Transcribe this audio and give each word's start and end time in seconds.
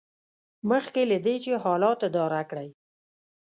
مخکې 0.69 1.01
له 1.11 1.17
دې 1.25 1.35
چې 1.43 1.61
حالات 1.63 1.99
اداره 2.07 2.41
کړئ. 2.49 2.69